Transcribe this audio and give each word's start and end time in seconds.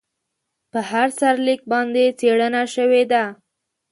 په 0.71 0.79
هر 0.89 1.07
سرلیک 1.19 1.61
باندې 1.71 2.03
څېړنه 2.19 2.63
شوې 2.75 3.03
ده. 3.11 3.23